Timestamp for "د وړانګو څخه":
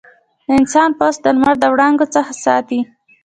1.59-2.31